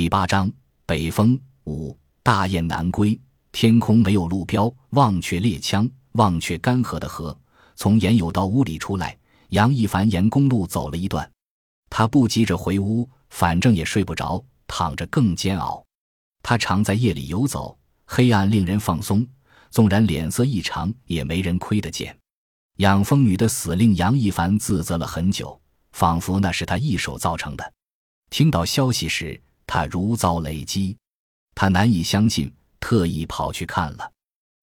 [0.00, 0.50] 第八章
[0.86, 3.20] 北风五大雁南归，
[3.52, 7.38] 天空没有路标，忘却猎枪，忘却干涸的河。
[7.76, 9.14] 从严友道屋里出来，
[9.50, 11.30] 杨一凡沿公路走了一段，
[11.90, 15.84] 他不急着回屋，反正也睡不着，躺着更煎熬。
[16.42, 19.28] 他常在夜里游走，黑暗令人放松，
[19.70, 22.18] 纵然脸色异常，也没人窥得见。
[22.78, 25.60] 养蜂女的死令杨一凡自责了很久，
[25.92, 27.72] 仿佛那是他一手造成的。
[28.30, 29.38] 听到消息时，
[29.72, 30.96] 他如遭雷击，
[31.54, 34.12] 他难以相信，特意跑去看了。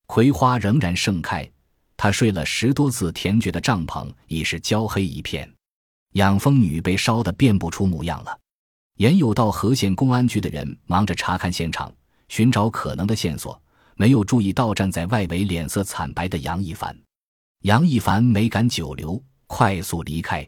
[0.05, 1.49] 葵花仍然盛开，
[1.95, 5.49] 他睡了十多次田觉的帐篷已是焦黑一片。
[6.15, 8.37] 养蜂女被烧得辨不出模样了。
[8.97, 11.89] 沿有到河县公安局的人忙着查看现场，
[12.27, 13.57] 寻找可能的线索，
[13.95, 16.93] 没有注意到站在外围脸色惨白的杨一凡。
[17.61, 20.45] 杨一凡没敢久留，快速离开。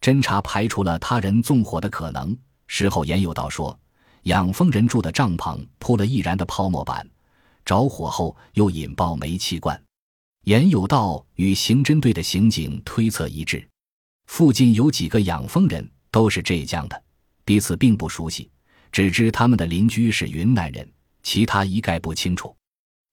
[0.00, 2.36] 侦查排除了他人纵火的可能。
[2.66, 3.78] 事后，严有道说。
[4.24, 7.08] 养蜂人住的帐篷铺了易燃的泡沫板，
[7.64, 9.80] 着火后又引爆煤气罐。
[10.44, 13.66] 严有道与刑侦队的刑警推测一致，
[14.26, 17.02] 附近有几个养蜂人都是浙江的，
[17.44, 18.50] 彼此并不熟悉，
[18.90, 20.88] 只知他们的邻居是云南人，
[21.22, 22.54] 其他一概不清楚。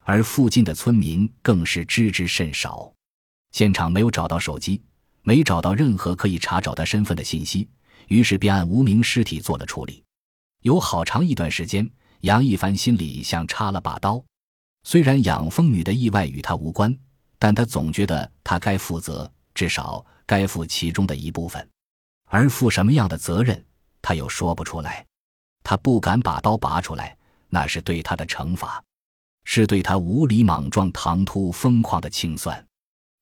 [0.06, 2.92] 而附近的村民更是知之甚少。
[3.52, 4.82] 现场没有找到手机，
[5.22, 7.68] 没找到任何可以查找他身份的信息，
[8.08, 10.04] 于是便按无名尸体做了处理。
[10.62, 11.90] 有好长一段时间，
[12.22, 14.24] 杨一凡心里像插了把刀。
[14.84, 16.96] 虽然养蜂女的意外与他无关，
[17.38, 21.66] 但他总觉得他该负责，至少该负其中的一部分。
[22.26, 23.64] 而负什么样的责任，
[24.02, 25.06] 他又说不出来。
[25.64, 27.16] 他不敢把刀拔出来，
[27.50, 28.84] 那是对他的惩罚，
[29.46, 32.66] 是对他无理莽撞、唐突疯狂的清算。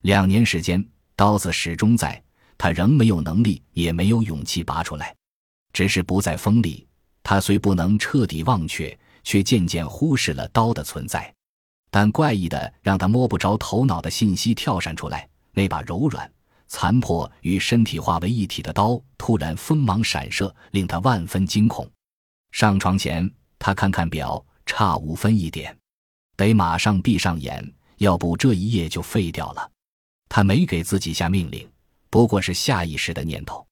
[0.01, 0.83] 两年时间，
[1.15, 2.23] 刀子始终在，
[2.57, 5.15] 他仍没有能力，也没有勇气拔出来，
[5.73, 6.86] 只是不在锋利。
[7.29, 11.35] 他虽不能彻底忘却，却渐渐忽视了刀的存在。
[11.91, 16.31] 但怪异的让他摸不着头脑的信息跳闪出来：那把柔软、
[16.69, 21.85] 残破与身体化为一体的刀突然锋芒闪射，令他万分惊恐。
[22.53, 23.29] 上床前，
[23.59, 25.77] 他看看表，差五分一点，
[26.37, 29.69] 得马上闭上眼，要不这一夜就废掉了。
[30.29, 31.69] 他没给自己下命令，
[32.09, 33.67] 不过是下意识的念头。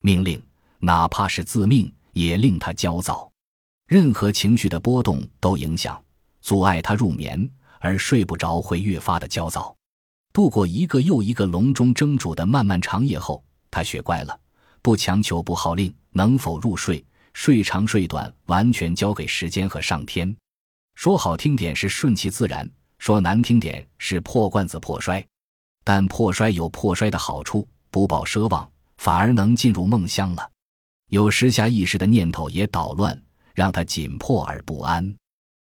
[0.00, 0.42] 命令，
[0.80, 1.92] 哪怕是自命。
[2.16, 3.30] 也令他焦躁，
[3.86, 6.02] 任何情绪的波动都影响、
[6.40, 7.46] 阻碍他入眠，
[7.78, 9.76] 而睡不着会越发的焦躁。
[10.32, 14.40] 度过一个又一个笼中蒸煮的漫漫长夜后，他学乖了，
[14.80, 20.34] 不强求，不号令，能否入睡，睡长睡短，完全交给时间和上天。
[20.94, 22.66] 说好听点是顺其自然，
[22.96, 25.22] 说难听点是破罐子破摔。
[25.84, 28.66] 但破摔有破摔的好处，不抱奢望，
[28.96, 30.50] 反而能进入梦乡了。
[31.08, 33.20] 有时下意识的念头也捣乱，
[33.54, 35.14] 让他紧迫而不安。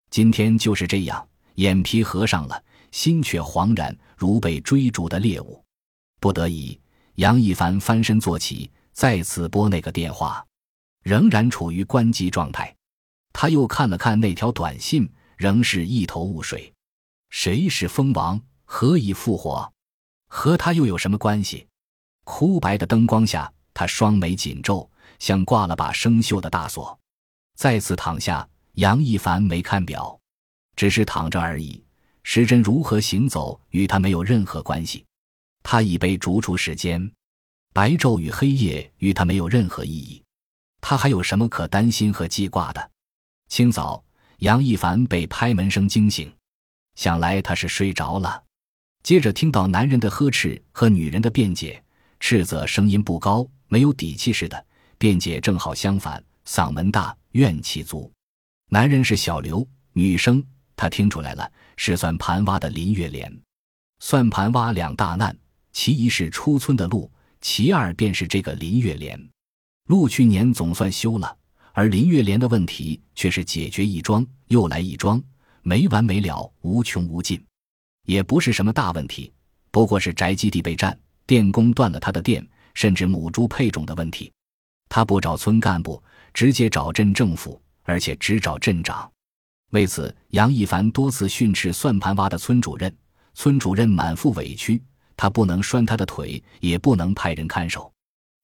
[0.08, 1.26] 今天就是这样，
[1.56, 5.64] 眼皮合上了，心却惶然，如被追逐的猎物。
[6.20, 6.78] 不得已，
[7.16, 10.44] 杨一凡翻身坐起，再次拨那个电话，
[11.02, 12.72] 仍然处于关机状态。
[13.32, 16.72] 他又看了看那条短信，仍是一头雾水。
[17.30, 18.40] 谁是蜂王？
[18.64, 19.72] 何以复活？
[20.28, 21.66] 和他又有什么关系？
[22.22, 24.88] 枯白的灯光下，他双眉紧皱。
[25.22, 26.98] 像挂了把生锈的大锁，
[27.54, 28.46] 再次躺下。
[28.72, 30.18] 杨一凡没看表，
[30.74, 31.80] 只是躺着而已。
[32.24, 35.04] 时针如何行走，与他没有任何关系。
[35.62, 37.08] 他已被逐出时间，
[37.72, 40.20] 白昼与黑夜与他没有任何意义。
[40.80, 42.90] 他还有什么可担心和记挂的？
[43.48, 44.02] 清早，
[44.38, 46.34] 杨一凡被拍门声惊醒，
[46.96, 48.42] 想来他是睡着了。
[49.04, 51.80] 接着听到男人的呵斥和女人的辩解，
[52.18, 54.66] 斥责声音不高，没有底气似的。
[55.02, 58.08] 辩解正好相反，嗓门大，怨气足。
[58.70, 60.40] 男人是小刘，女生
[60.76, 63.36] 他听出来了，是算盘挖的林月莲。
[63.98, 65.36] 算盘挖两大难，
[65.72, 67.10] 其一是出村的路，
[67.40, 69.20] 其二便是这个林月莲。
[69.88, 71.36] 路去年总算修了，
[71.72, 75.20] 而林月莲的问题却是解决一桩又来一桩，
[75.62, 77.44] 没完没了，无穷无尽。
[78.06, 79.32] 也不是什么大问题，
[79.72, 84.30] 不过是宅基地被占，电工断了他的电，甚至母猪配种的问题。
[84.94, 86.02] 他不找村干部，
[86.34, 89.10] 直接找镇政府，而且只找镇长。
[89.70, 92.94] 为此，杨一凡多次训斥算盘洼的村主任。
[93.32, 94.82] 村主任满腹委屈，
[95.16, 97.90] 他不能拴他的腿，也不能派人看守。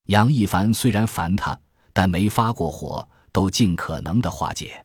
[0.07, 1.55] 杨一凡虽然烦他，
[1.93, 4.83] 但没发过火，都尽可能的化解。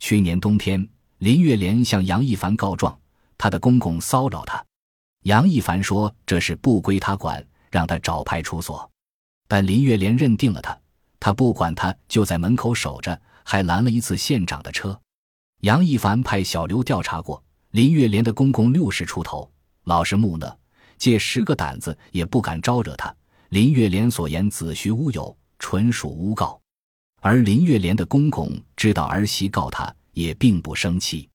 [0.00, 0.84] 去年冬天，
[1.18, 2.98] 林月莲向杨一凡告状，
[3.38, 4.60] 他的公公骚扰他。
[5.22, 8.90] 杨一凡说这事不归他管，让他找派出所。
[9.46, 10.76] 但林月莲认定了他。
[11.26, 14.96] 他不管他，就在门口守着，还拦了一次县长的车。
[15.62, 17.42] 杨一凡派小刘调查过，
[17.72, 19.50] 林月莲的公公六十出头，
[19.86, 20.56] 老实木讷，
[20.96, 23.12] 借十个胆子也不敢招惹他。
[23.48, 26.60] 林月莲所言子虚乌有，纯属诬告。
[27.20, 31.28] 而林月莲的公公知道儿媳告他，也并不生气，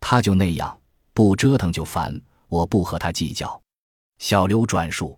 [0.00, 0.76] 他就那样，
[1.14, 3.62] 不折腾就烦，我不和他计较。
[4.18, 5.16] 小刘转述。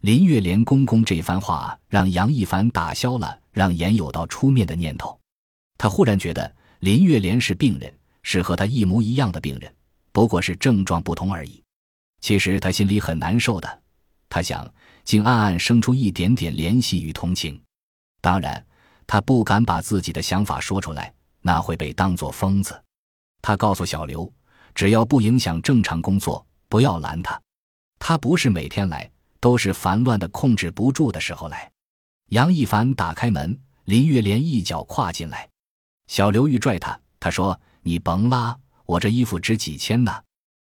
[0.00, 5.18] 林月莲公公这番话让杨一凡打消了让严有道出面的念头。
[5.78, 7.92] 他忽然觉得林月莲是病人，
[8.22, 9.74] 是和他一模一样的病人，
[10.12, 11.62] 不过是症状不同而已。
[12.20, 13.82] 其实他心里很难受的。
[14.28, 14.68] 他想，
[15.04, 17.60] 竟暗暗生出一点点怜惜与同情。
[18.20, 18.64] 当然，
[19.06, 22.80] 他不敢把自己的想法说出来，那会被当作疯子。
[23.42, 24.32] 他告诉小刘，
[24.74, 27.40] 只要不影响正常工作，不要拦他。
[27.98, 29.10] 他不是每天来。
[29.42, 31.72] 都是烦乱的控制不住的时候来。
[32.30, 35.48] 杨一凡打开门，林月莲一脚跨进来。
[36.06, 38.56] 小刘玉拽他，他说：“你甭拉，
[38.86, 40.12] 我这衣服值几千呢。”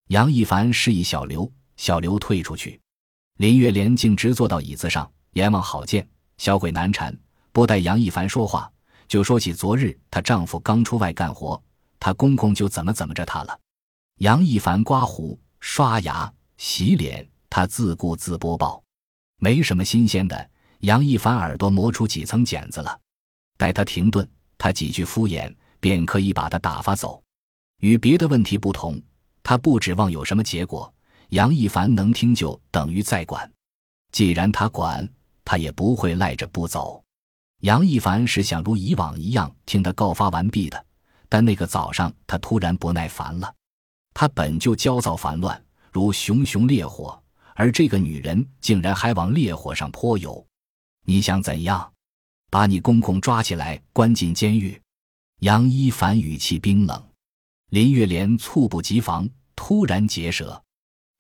[0.09, 2.79] 杨一凡示意小刘，小刘退出去。
[3.39, 6.07] 林月莲径直坐到椅子上，阎王好见，
[6.37, 7.17] 小鬼难缠。
[7.53, 8.71] 不待杨一凡说话，
[9.09, 11.59] 就说起昨日她丈夫刚出外干活，
[11.99, 13.59] 她公公就怎么怎么着她了。
[14.19, 17.27] 杨一凡刮胡、刷牙、洗脸。
[17.49, 18.83] 他自顾自播报，
[19.39, 20.51] 没什么新鲜的。
[20.81, 22.99] 杨一凡耳朵磨出几层茧子了。
[23.57, 24.29] 待他停顿，
[24.59, 27.23] 他几句敷衍，便可以把他打发走。
[27.81, 29.01] 与别的问题不同，
[29.43, 30.93] 他不指望有什么结果。
[31.31, 33.51] 杨一凡能听就等于在管。
[34.13, 35.09] 既然他管，
[35.45, 37.03] 他也不会赖着不走。
[37.63, 40.87] 杨一凡是想如以往一样听他告发完毕的，
[41.29, 43.53] 但那个早上他突然不耐烦了。
[44.15, 47.21] 他本就焦躁烦乱，如熊熊烈火。
[47.55, 50.47] 而这个女人竟然还往烈火上泼油，
[51.09, 51.93] 你想怎样？
[52.51, 54.81] 把你公公抓起来关进监狱？
[55.41, 57.09] 杨一凡语气冰冷。
[57.71, 60.61] 林月莲猝不及防，突然结舌。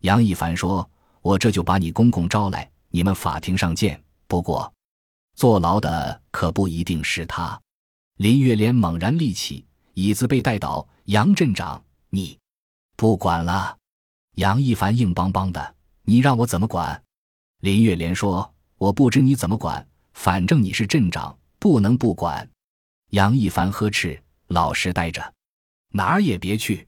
[0.03, 0.89] 杨一凡说
[1.23, 4.03] ：“我这就把你公公招来，你们法庭上见。
[4.27, 4.73] 不过，
[5.37, 7.61] 坐牢的可不一定是他。”
[8.19, 10.87] 林月莲猛然立起，椅子被带倒。
[11.05, 12.37] 杨镇长，你
[12.97, 13.79] 不管了？
[14.37, 15.77] 杨一凡硬邦邦的。
[16.03, 17.01] 你让我怎么管？
[17.61, 22.49] 林月莲说：“我不知你怎么管，反正你是镇长，不能不管。”
[23.11, 25.35] 杨一凡呵斥：“老实待着，
[25.91, 26.87] 哪儿也别去。”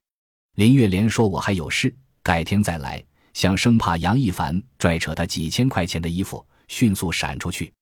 [0.57, 3.05] 林月莲说：“我还有事，改天再来。”
[3.35, 7.73] 想生怕杨一凡拽扯他几千块钱的衣服，迅速闪出去。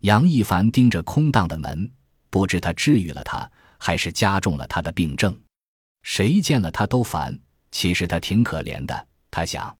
[0.00, 1.90] 杨一凡盯着空荡的门，
[2.28, 5.34] 不知他治愈了他，还是加重了他的病症。
[6.02, 7.38] 谁见了他都烦。
[7.70, 9.74] 其实他挺可怜的，他想。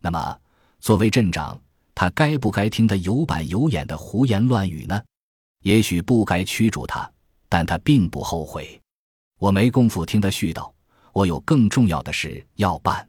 [0.00, 0.40] 那么。
[0.80, 1.58] 作为镇长，
[1.94, 5.02] 他该不该听他有板有眼的胡言乱语呢？
[5.62, 7.10] 也许不该驱逐他，
[7.48, 8.80] 但他并不后悔。
[9.38, 10.70] 我没工夫听他絮叨，
[11.12, 13.08] 我有更重要的事要办。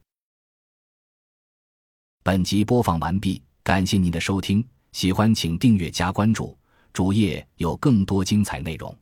[2.23, 6.57] 本集播放完毕，感谢您的收听，喜欢请订阅加关注，
[6.93, 8.95] 主页有更多精彩内容。